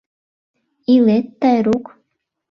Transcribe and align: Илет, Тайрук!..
Илет, 0.93 1.25
Тайрук!.. 1.39 1.85